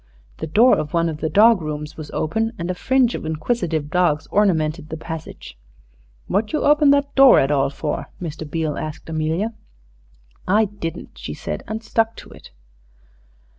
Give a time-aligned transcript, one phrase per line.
[0.37, 3.91] The door of one of the dog rooms was open, and a fringe of inquisitive
[3.91, 5.59] dogs ornamented the passage.
[6.25, 8.49] "What you open that door at all for?" Mr.
[8.49, 9.53] Beale asked Amelia.
[10.47, 12.49] "I didn't," she said, and stuck to it.